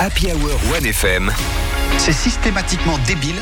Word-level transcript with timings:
Happy 0.00 0.28
Hour 0.32 0.58
1FM, 0.80 1.30
C'est 1.98 2.12
systématiquement 2.12 2.98
débile, 3.06 3.34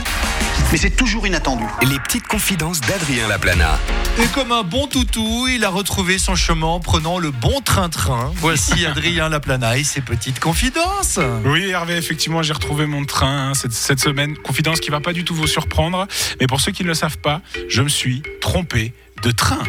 mais 0.72 0.78
c'est 0.78 0.90
toujours 0.90 1.26
inattendu. 1.26 1.62
les 1.88 1.98
petites 2.00 2.26
confidences 2.26 2.80
d'Adrien 2.80 3.28
Laplana. 3.28 3.78
Et 4.20 4.26
comme 4.34 4.50
un 4.50 4.62
bon 4.62 4.88
toutou, 4.88 5.46
il 5.48 5.64
a 5.64 5.70
retrouvé 5.70 6.18
son 6.18 6.34
chemin 6.34 6.66
en 6.66 6.80
prenant 6.80 7.18
le 7.18 7.30
bon 7.30 7.60
train-train. 7.60 8.32
Voici 8.36 8.84
Adrien 8.86 9.28
Laplana 9.28 9.78
et 9.78 9.84
ses 9.84 10.00
petites 10.00 10.40
confidences. 10.40 11.20
Oui, 11.44 11.70
Hervé, 11.70 11.96
effectivement, 11.96 12.42
j'ai 12.42 12.52
retrouvé 12.52 12.86
mon 12.86 13.04
train 13.04 13.50
hein, 13.50 13.54
cette, 13.54 13.72
cette 13.72 14.00
semaine. 14.00 14.36
Confidence 14.36 14.80
qui 14.80 14.90
va 14.90 15.00
pas 15.00 15.12
du 15.12 15.24
tout 15.24 15.34
vous 15.34 15.46
surprendre. 15.46 16.06
Mais 16.40 16.46
pour 16.46 16.60
ceux 16.60 16.72
qui 16.72 16.82
ne 16.82 16.88
le 16.88 16.94
savent 16.94 17.18
pas, 17.18 17.40
je 17.68 17.82
me 17.82 17.88
suis 17.88 18.22
trompé 18.40 18.92
de 19.22 19.30
train. 19.30 19.58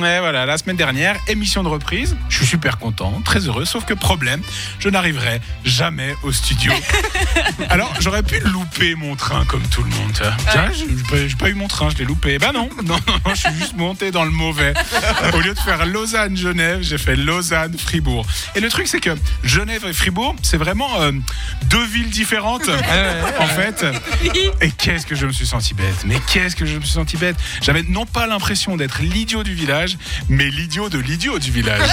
Ouais, 0.00 0.20
voilà, 0.20 0.46
la 0.46 0.58
semaine 0.58 0.76
dernière, 0.76 1.16
émission 1.26 1.62
de 1.64 1.68
reprise. 1.68 2.16
Je 2.28 2.36
suis 2.38 2.46
super 2.46 2.78
content, 2.78 3.20
très 3.24 3.40
heureux. 3.48 3.64
Sauf 3.64 3.84
que 3.84 3.94
problème, 3.94 4.42
je 4.78 4.88
n'arriverai 4.88 5.40
jamais 5.64 6.14
au 6.22 6.30
studio. 6.30 6.72
Alors, 7.70 7.92
j'aurais 7.98 8.22
pu 8.22 8.38
louper 8.40 8.94
mon 8.94 9.16
train 9.16 9.44
comme 9.46 9.62
tout 9.68 9.82
le 9.82 9.90
monde. 9.90 10.12
Tiens, 10.52 10.70
j'ai- 10.72 11.34
pas- 11.36 11.48
eu 11.48 11.54
mon 11.54 11.66
train, 11.68 11.88
je 11.90 11.96
l'ai 11.96 12.04
loupé. 12.04 12.38
Bah 12.38 12.52
non, 12.52 12.68
non, 12.84 12.96
non, 13.06 13.14
non, 13.26 13.34
je 13.34 13.40
suis 13.48 13.54
juste 13.58 13.76
monté 13.76 14.10
dans 14.12 14.24
le 14.24 14.30
mauvais. 14.30 14.72
Au 15.32 15.40
lieu 15.40 15.54
de 15.54 15.58
faire 15.58 15.84
Lausanne-Genève, 15.86 16.80
j'ai 16.82 16.98
fait 16.98 17.16
Lausanne-Fribourg. 17.16 18.24
Et 18.54 18.60
le 18.60 18.68
truc, 18.68 18.86
c'est 18.86 19.00
que 19.00 19.16
Genève 19.42 19.84
et 19.88 19.92
Fribourg, 19.92 20.36
c'est 20.42 20.58
vraiment 20.58 21.00
euh, 21.00 21.12
deux 21.70 21.84
villes 21.86 22.10
différentes, 22.10 22.68
en 23.38 23.46
fait. 23.46 23.84
Et 24.60 24.70
qu'est-ce 24.70 25.06
que 25.06 25.16
je 25.16 25.26
me 25.26 25.32
suis 25.32 25.46
senti 25.46 25.74
bête 25.74 26.04
Mais 26.04 26.20
qu'est-ce 26.32 26.54
que 26.54 26.66
je 26.66 26.76
me 26.76 26.82
suis 26.82 26.92
senti 26.92 27.16
bête 27.16 27.36
J'avais 27.62 27.82
non 27.82 28.06
pas 28.06 28.26
l'impression 28.26 28.37
d'être 28.76 29.02
l'idiot 29.02 29.42
du 29.42 29.54
village, 29.54 29.98
mais 30.28 30.48
l'idiot 30.48 30.88
de 30.88 30.98
l'idiot 30.98 31.38
du 31.38 31.50
village. 31.50 31.88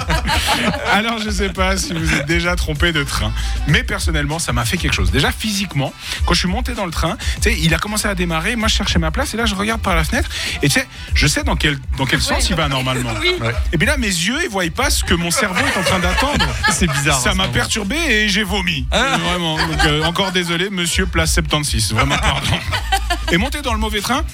Alors 0.92 1.18
je 1.18 1.30
sais 1.30 1.48
pas 1.50 1.76
si 1.76 1.92
vous 1.92 2.12
êtes 2.14 2.26
déjà 2.26 2.56
trompé 2.56 2.92
de 2.92 3.02
train, 3.02 3.32
mais 3.66 3.82
personnellement 3.82 4.38
ça 4.38 4.52
m'a 4.52 4.64
fait 4.64 4.76
quelque 4.76 4.92
chose. 4.94 5.10
Déjà 5.10 5.32
physiquement, 5.32 5.92
quand 6.26 6.34
je 6.34 6.40
suis 6.40 6.48
monté 6.48 6.74
dans 6.74 6.86
le 6.86 6.90
train, 6.90 7.16
tu 7.36 7.50
sais, 7.50 7.58
il 7.58 7.72
a 7.74 7.78
commencé 7.78 8.08
à 8.08 8.14
démarrer, 8.14 8.56
moi 8.56 8.68
je 8.68 8.74
cherchais 8.74 8.98
ma 8.98 9.10
place 9.10 9.34
et 9.34 9.36
là 9.36 9.46
je 9.46 9.54
regarde 9.54 9.80
par 9.80 9.96
la 9.96 10.04
fenêtre 10.04 10.28
et 10.62 10.68
tu 10.68 10.80
sais, 10.80 10.86
je 11.14 11.26
sais 11.26 11.44
dans 11.44 11.56
quel 11.56 11.78
dans 11.96 12.06
quel 12.06 12.20
sens 12.20 12.50
il 12.50 12.56
va 12.56 12.68
normalement. 12.68 13.10
Ouais. 13.40 13.54
Et 13.72 13.78
puis 13.78 13.86
là 13.86 13.96
mes 13.96 14.06
yeux 14.06 14.38
ils 14.42 14.50
voient 14.50 14.64
pas 14.74 14.90
ce 14.90 15.04
que 15.04 15.14
mon 15.14 15.30
cerveau 15.30 15.60
est 15.64 15.78
en 15.78 15.82
train 15.82 15.98
d'attendre. 15.98 16.46
C'est 16.70 16.90
bizarre. 16.90 17.20
Ça 17.20 17.32
ce 17.32 17.36
m'a 17.36 17.48
perturbé 17.48 17.96
et 17.96 18.28
j'ai 18.28 18.42
vomi. 18.42 18.86
Vraiment. 18.90 19.56
Donc, 19.56 19.84
euh, 19.86 20.04
encore 20.04 20.32
désolé, 20.32 20.68
monsieur, 20.68 21.06
place 21.06 21.32
76. 21.32 21.92
Vraiment, 21.92 22.18
pardon. 22.18 22.58
Et 23.32 23.36
monter 23.36 23.62
dans 23.62 23.72
le 23.72 23.78
mauvais 23.78 24.00
train, 24.00 24.24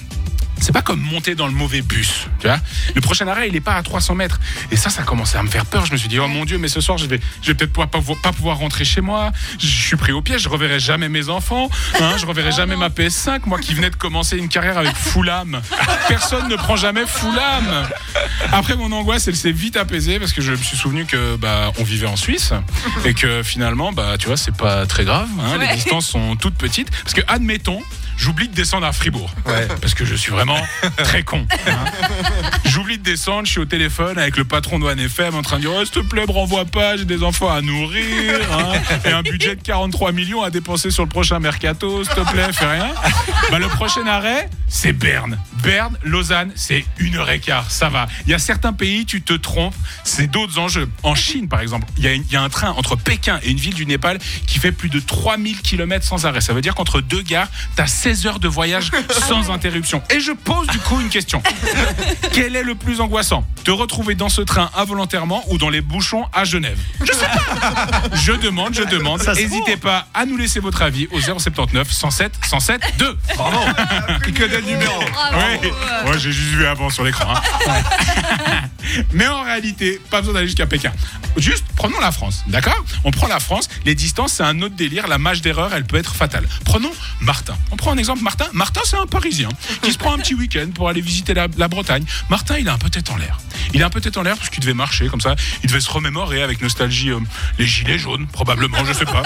c'est 0.59 0.71
pas 0.71 0.81
comme 0.81 0.99
monter 1.01 1.35
dans 1.35 1.47
le 1.47 1.53
mauvais 1.53 1.81
bus. 1.81 2.27
Tu 2.39 2.47
vois 2.47 2.59
le 2.95 3.01
prochain 3.01 3.27
arrêt, 3.27 3.47
il 3.47 3.55
est 3.55 3.61
pas 3.61 3.75
à 3.75 3.83
300 3.83 4.15
mètres. 4.15 4.39
Et 4.71 4.75
ça, 4.75 4.89
ça 4.89 5.03
commençait 5.03 5.37
à 5.37 5.43
me 5.43 5.49
faire 5.49 5.65
peur. 5.65 5.85
Je 5.85 5.91
me 5.91 5.97
suis 5.97 6.07
dit, 6.09 6.19
oh 6.19 6.27
mon 6.27 6.45
Dieu, 6.45 6.57
mais 6.57 6.67
ce 6.67 6.81
soir, 6.81 6.97
je 6.97 7.05
vais, 7.05 7.19
je 7.41 7.47
vais 7.47 7.53
peut-être 7.53 7.73
pas, 7.73 7.87
pas, 7.87 7.99
pas 8.21 8.31
pouvoir 8.31 8.57
rentrer 8.57 8.85
chez 8.85 9.01
moi. 9.01 9.31
Je 9.59 9.65
suis 9.67 9.95
pris 9.97 10.11
au 10.11 10.21
piège. 10.21 10.41
Je 10.41 10.49
reverrai 10.49 10.79
jamais 10.79 11.09
mes 11.09 11.29
enfants. 11.29 11.69
Hein, 11.99 12.13
je 12.17 12.25
reverrai 12.25 12.51
jamais 12.51 12.75
ma 12.75 12.89
PS5. 12.89 13.41
Moi 13.45 13.59
qui 13.59 13.73
venais 13.73 13.89
de 13.89 13.95
commencer 13.95 14.37
une 14.37 14.49
carrière 14.49 14.77
avec 14.77 14.95
Fulham. 14.95 15.61
Personne 16.07 16.47
ne 16.49 16.55
prend 16.55 16.75
jamais 16.75 17.05
Fulham. 17.05 17.87
Après, 18.51 18.75
mon 18.75 18.91
angoisse, 18.91 19.27
elle 19.27 19.35
s'est 19.35 19.51
vite 19.51 19.77
apaisée 19.77 20.19
parce 20.19 20.33
que 20.33 20.41
je 20.41 20.51
me 20.51 20.57
suis 20.57 20.77
souvenu 20.77 21.05
que 21.05 21.35
bah, 21.35 21.71
on 21.79 21.83
vivait 21.83 22.07
en 22.07 22.15
Suisse 22.15 22.53
et 23.05 23.13
que 23.13 23.43
finalement, 23.43 23.91
bah, 23.91 24.15
tu 24.19 24.27
vois, 24.27 24.37
c'est 24.37 24.55
pas 24.55 24.85
très 24.85 25.05
grave. 25.05 25.27
hein, 25.41 25.57
Les 25.59 25.75
distances 25.75 26.07
sont 26.07 26.35
toutes 26.35 26.55
petites. 26.55 26.89
Parce 27.03 27.13
que, 27.13 27.21
admettons, 27.27 27.81
j'oublie 28.17 28.47
de 28.49 28.53
descendre 28.53 28.85
à 28.85 28.91
Fribourg. 28.91 29.31
Parce 29.81 29.93
que 29.93 30.03
je 30.05 30.15
suis 30.15 30.31
vraiment 30.31 30.59
très 30.97 31.23
con. 31.23 31.45
hein. 31.67 31.71
J'oublie 32.65 32.97
de 32.97 33.03
descendre, 33.03 33.45
je 33.45 33.51
suis 33.51 33.59
au 33.61 33.65
téléphone 33.65 34.17
avec 34.17 34.35
le 34.37 34.43
patron 34.43 34.79
de 34.79 34.85
One 34.85 34.99
FM 34.99 35.35
en 35.35 35.41
train 35.41 35.57
de 35.57 35.61
dire 35.61 35.71
oh, 35.73 35.85
S'il 35.85 35.93
te 35.93 35.99
plaît, 35.99 36.25
me 36.27 36.31
renvoie 36.31 36.65
pas, 36.65 36.97
j'ai 36.97 37.05
des 37.05 37.23
enfants 37.23 37.51
à 37.51 37.61
nourrir. 37.61 38.39
hein, 38.51 38.73
et 39.05 39.11
un 39.11 39.21
budget 39.21 39.55
de 39.55 39.61
43 39.61 40.11
millions 40.11 40.41
à 40.43 40.49
dépenser 40.49 40.91
sur 40.91 41.03
le 41.03 41.09
prochain 41.09 41.39
mercato, 41.39 42.03
s'il 42.03 42.13
te 42.13 42.31
plaît, 42.31 42.51
fais 42.51 42.65
rien. 42.65 42.91
Bah, 43.51 43.59
le 43.59 43.67
prochain 43.67 44.05
arrêt, 44.07 44.49
c'est 44.67 44.93
Berne. 44.93 45.37
Berne, 45.63 45.97
Lausanne, 46.03 46.51
c'est 46.55 46.85
une 46.97 47.15
heure 47.15 47.29
et 47.29 47.39
quart, 47.39 47.71
ça 47.71 47.89
va. 47.89 48.07
Il 48.25 48.31
y 48.31 48.33
a 48.33 48.39
certains 48.39 48.73
pays, 48.73 49.05
tu 49.05 49.21
te 49.21 49.33
trompes, 49.33 49.75
c'est 50.03 50.27
d'autres 50.27 50.59
enjeux. 50.59 50.89
En 51.03 51.15
Chine, 51.15 51.47
par 51.47 51.61
exemple, 51.61 51.87
il 51.97 52.03
y, 52.03 52.07
a 52.07 52.13
une- 52.13 52.23
il 52.27 52.33
y 52.33 52.35
a 52.35 52.41
un 52.41 52.49
train 52.49 52.71
entre 52.71 52.95
Pékin 52.95 53.39
et 53.43 53.49
une 53.51 53.57
ville 53.57 53.73
du 53.73 53.85
Népal 53.85 54.19
qui 54.45 54.59
fait 54.59 54.71
plus 54.71 54.89
de 54.89 54.99
3000 54.99 55.61
km 55.61 56.05
sans 56.05 56.25
arrêt. 56.25 56.41
Ça 56.41 56.53
veut 56.53 56.61
dire 56.61 56.75
qu'entre 56.75 57.01
deux 57.01 57.21
gares, 57.21 57.47
tu 57.75 57.81
as 57.81 57.87
16 57.87 58.25
heures 58.27 58.39
de 58.39 58.47
voyage 58.47 58.91
sans 59.27 59.49
interruption. 59.51 60.01
Et 60.09 60.19
je 60.19 60.31
pose 60.31 60.67
du 60.67 60.79
coup 60.79 60.99
une 60.99 61.09
question. 61.09 61.41
Quel 62.33 62.55
est 62.55 62.63
le 62.63 62.75
plus 62.75 62.99
angoissant? 63.01 63.45
Te 63.63 63.71
retrouver 63.71 64.15
dans 64.15 64.29
ce 64.29 64.41
train 64.41 64.69
involontairement 64.75 65.43
ou 65.47 65.57
dans 65.57 65.69
les 65.69 65.81
bouchons 65.81 66.25
à 66.33 66.43
Genève? 66.45 66.77
Je 67.01 67.11
sais 67.13 67.25
pas. 67.25 68.01
Je 68.15 68.31
demande, 68.33 68.73
je 68.73 68.83
demande. 68.83 69.21
N'hésitez 69.35 69.77
pas 69.77 70.07
à 70.13 70.25
nous 70.25 70.37
laisser 70.37 70.59
votre 70.59 70.81
avis 70.81 71.07
au 71.11 71.19
079 71.21 71.91
107 71.91 72.33
107 72.45 72.81
2. 72.99 73.17
Bravo. 73.35 73.57
Le 74.57 74.65
numéro. 74.65 74.99
Oui, 75.61 75.69
moi 76.05 76.17
j'ai 76.17 76.31
juste 76.31 76.49
vu 76.55 76.65
avant 76.65 76.89
sur 76.89 77.03
l'écran. 77.03 77.33
hein. 77.35 77.81
Mais 79.13 79.27
en 79.27 79.43
réalité, 79.43 79.99
pas 80.09 80.19
besoin 80.21 80.33
d'aller 80.35 80.47
jusqu'à 80.47 80.65
Pékin. 80.65 80.91
Juste, 81.35 81.65
prenons 81.75 81.99
la 81.99 82.11
France, 82.11 82.43
d'accord? 82.47 82.83
On 83.03 83.11
prend 83.11 83.27
la 83.27 83.39
France, 83.39 83.67
les 83.85 83.93
distances, 83.95 84.33
c'est 84.33 84.43
un 84.43 84.59
autre 84.61 84.75
délire, 84.75 85.07
la 85.07 85.17
marge 85.17 85.41
d'erreur, 85.41 85.71
elle 85.75 85.83
peut 85.85 85.97
être 85.97 86.15
fatale. 86.15 86.47
Prenons 86.65 86.91
Martin. 87.21 87.55
On 87.71 87.75
prend 87.75 87.91
un 87.91 87.97
exemple, 87.97 88.23
Martin. 88.23 88.45
Martin, 88.53 88.81
c'est 88.85 88.97
un 88.97 89.05
Parisien 89.05 89.49
qui 89.83 89.91
se 89.91 89.97
prend 89.97 90.13
un 90.13 90.17
petit 90.17 90.33
week-end 90.33 90.67
pour 90.73 90.89
aller 90.89 91.01
visiter 91.01 91.33
la, 91.33 91.47
la 91.57 91.67
Bretagne. 91.67 92.05
Martin, 92.29 92.57
il 92.57 92.69
a 92.69 92.73
un 92.73 92.77
peu 92.77 92.89
tête 92.89 93.09
en 93.11 93.17
l'air. 93.17 93.37
Il 93.73 93.83
a 93.83 93.87
un 93.87 93.89
peu 93.89 93.99
tête 94.01 94.17
en 94.17 94.23
l'air 94.23 94.37
parce 94.37 94.49
qu'il 94.49 94.61
devait 94.61 94.73
marcher 94.73 95.09
comme 95.09 95.21
ça. 95.21 95.35
Il 95.63 95.67
devait 95.67 95.81
se 95.81 95.91
remémorer 95.91 96.41
avec 96.41 96.61
nostalgie 96.61 97.11
euh, 97.11 97.19
les 97.59 97.67
gilets 97.67 97.99
jaunes, 97.99 98.25
probablement, 98.27 98.83
je 98.85 98.93
sais 98.93 99.05
pas. 99.05 99.23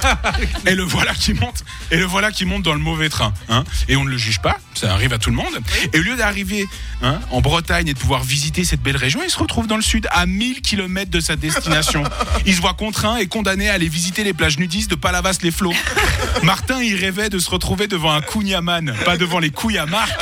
Et 0.66 0.74
le 0.74 0.82
voilà 0.82 1.14
qui 1.14 1.32
monte. 1.32 1.64
Et 1.90 1.96
le 1.96 2.04
voilà 2.04 2.30
qui 2.30 2.44
monte 2.44 2.62
dans 2.62 2.74
le 2.74 2.78
mauvais 2.80 3.08
train. 3.08 3.32
hein. 3.48 3.64
Et 3.88 3.96
on 3.96 4.04
ne 4.04 4.10
le 4.10 4.18
juge 4.18 4.40
pas, 4.40 4.58
ça 4.74 4.92
arrive 4.92 5.12
à 5.12 5.18
tout 5.18 5.30
le 5.30 5.36
monde. 5.36 5.60
Et 5.92 5.98
au 5.98 6.02
lieu 6.02 6.16
d'arriver 6.16 6.66
hein, 7.02 7.18
en 7.30 7.40
Bretagne 7.40 7.88
et 7.88 7.94
de 7.94 7.98
pouvoir 7.98 8.22
visiter 8.22 8.64
cette 8.64 8.80
belle 8.80 8.96
région, 8.96 9.20
il 9.24 9.30
se 9.30 9.38
retrouve 9.38 9.66
dans 9.66 9.76
le 9.76 9.82
sud, 9.82 10.08
à 10.10 10.26
1000 10.26 10.62
km 10.62 11.10
de 11.10 11.20
sa 11.20 11.36
destination. 11.36 12.04
Il 12.46 12.54
se 12.54 12.60
voit 12.60 12.74
contraint 12.74 13.16
et 13.16 13.26
condamné 13.26 13.68
à 13.68 13.74
aller 13.74 13.88
visiter 13.88 14.24
les 14.24 14.32
plages 14.32 14.58
nudistes 14.58 14.90
de 14.90 14.94
Palavas-les-Flots. 14.94 15.74
Martin, 16.42 16.82
il 16.82 16.96
rêvait 16.96 17.28
de 17.28 17.38
se 17.38 17.50
retrouver 17.50 17.86
devant 17.86 18.12
un 18.12 18.20
Kouniaman, 18.20 18.94
pas 19.04 19.16
devant 19.16 19.38
les 19.38 19.50
couilles 19.50 19.78
à 19.78 19.86
Marc. 19.86 20.18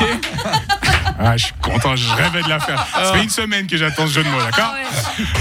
ok 0.00 0.08
ah, 1.18 1.36
je 1.36 1.46
suis 1.46 1.54
content, 1.62 1.94
je 1.94 2.08
rêvais 2.08 2.42
de 2.42 2.48
la 2.48 2.58
faire. 2.60 2.84
Ça 2.92 3.12
fait 3.12 3.22
une 3.22 3.30
semaine 3.30 3.66
que 3.66 3.76
j'attends 3.76 4.06
ce 4.06 4.14
jeu 4.14 4.24
de 4.24 4.28
mots, 4.28 4.42
d'accord 4.42 4.74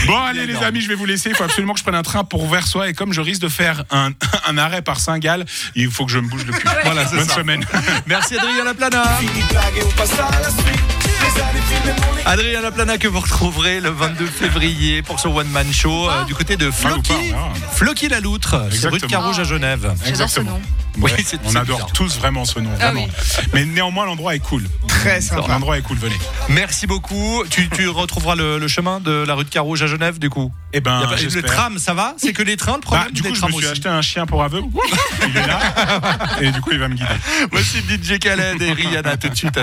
Bon, 0.06 0.22
allez 0.22 0.46
les 0.46 0.58
amis, 0.58 0.82
je 0.82 0.88
vais 0.88 0.96
vous 0.96 1.06
laisser. 1.06 1.30
Il 1.30 1.36
faut 1.36 1.44
absolument 1.44 1.74
que 1.74 1.80
je 1.80 1.84
prenne 1.84 1.96
un 1.96 2.04
train 2.04 2.24
pour 2.24 2.48
Versoix. 2.48 2.90
Et 2.90 2.94
comme 2.94 3.14
je 3.14 3.22
risque 3.22 3.42
de 3.42 3.48
faire 3.48 3.84
un, 3.92 4.12
un 4.48 4.58
arrêt 4.58 4.82
par 4.82 5.00
Saint-Gall, 5.00 5.46
il 5.76 5.90
faut 5.90 6.06
que 6.06 6.12
je 6.12 6.20
me 6.20 6.28
bouge 6.28 6.46
le 6.46 6.54
cul. 6.54 6.68
Voilà, 6.84 7.06
bonne 7.06 7.30
semaine. 7.30 7.66
Merci 8.06 8.38
Adrien 8.38 8.64
Laplana. 8.64 9.04
Adrien 12.26 12.62
Laplana 12.62 12.98
que 12.98 13.08
vous 13.08 13.20
retrouverez 13.20 13.80
le 13.80 13.90
22 13.90 14.26
février 14.26 15.02
pour 15.02 15.20
son 15.20 15.36
One 15.36 15.50
Man 15.50 15.72
Show 15.74 16.10
euh, 16.10 16.24
du 16.26 16.36
côté 16.36 16.56
de 16.56 16.70
pas, 16.70 16.98
ah. 17.36 17.54
Floki 17.74 18.08
la 18.10 18.20
Loutre, 18.20 18.52
c'est 18.72 18.88
rue 18.88 18.92
de 18.92 18.96
Exactement. 18.96 19.22
Carouge 19.22 19.40
à 19.40 19.44
Genève. 19.44 19.94
Ce 20.28 20.40
nom. 20.40 20.62
Oui, 20.98 21.04
Ouais, 21.12 21.24
c'est- 21.26 21.40
on 21.44 21.50
c'est 21.50 21.58
adore 21.58 21.78
bizarre. 21.78 21.94
tous 21.94 22.18
vraiment 22.18 22.46
ce 22.46 22.60
nom, 22.60 22.70
Ah 22.76 22.86
vraiment. 22.92 23.06
oui. 23.06 23.44
Mais 23.54 23.66
néanmoins, 23.66 24.06
l'endroit 24.06 24.36
est 24.36 24.40
cool. 24.40 24.64
Très 24.88 25.22
sympa. 25.22 25.48
L'endroit 25.48 25.78
est 25.78 25.82
cool, 25.82 25.98
venez. 25.98 26.16
Merci 26.50 26.86
beaucoup. 26.88 27.44
Tu, 27.50 27.68
tu 27.70 27.88
retrouveras 27.90 28.36
le, 28.36 28.60
le 28.60 28.68
chemin 28.68 29.00
de 29.00 29.12
la 29.26 29.34
rue 29.34 29.44
de 29.44 29.50
Carouge 29.50 29.82
à 29.82 29.88
Genève 29.88 30.20
du 30.20 30.30
coup. 30.30 30.52
Eh 30.72 30.80
ben, 30.82 31.02
pas- 31.08 31.16
le 31.22 31.42
tram, 31.44 31.78
ça 31.78 31.94
va 31.94 32.14
C'est 32.18 32.34
que 32.34 32.42
les 32.44 32.58
trains, 32.58 32.74
le 32.74 32.78
Bah, 32.80 32.86
problème 32.86 33.12
du 33.12 33.22
des 33.22 33.30
coup, 33.30 33.36
je 33.36 33.40
trams 33.40 33.52
me 33.52 33.56
suis 33.58 33.66
aussi. 33.66 33.72
acheté 33.74 33.90
un 33.90 34.02
chien 34.02 34.26
pour 34.26 34.44
aveugle. 34.44 34.68
Il 35.28 35.36
est 35.38 35.48
là. 35.48 35.60
Et 36.42 36.52
du 36.52 36.62
coup, 36.62 36.70
il 36.72 36.80
va 36.80 36.88
me 36.88 36.96
guider. 36.96 37.08
Voici 37.52 37.78
DJ 37.80 38.18
Khaled 38.20 38.62
et 38.62 38.72
Rihanna 38.74 39.18
tout 39.18 39.30
de 39.30 39.36
suite. 39.36 39.52